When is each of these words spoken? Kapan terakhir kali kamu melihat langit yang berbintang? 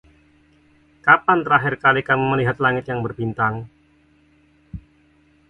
Kapan 1.05 1.37
terakhir 1.45 1.73
kali 1.83 2.01
kamu 2.09 2.25
melihat 2.33 2.57
langit 2.63 2.85
yang 2.89 3.05
berbintang? 3.05 3.69